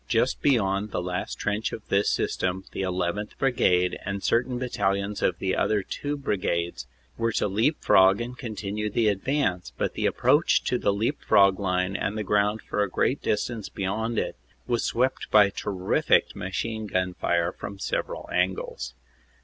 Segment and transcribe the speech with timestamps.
[0.07, 3.37] Just beyond the last trench of this system the 1 1th.
[3.37, 6.87] Brigade and cer tain battalions of the other two brigades
[7.19, 11.59] were to leap frog and continue the advance, but the approach to the leap frog
[11.59, 14.35] line and the ground for a great distance beyond it
[14.65, 18.95] was swept by terrific machine gun fire from several angles.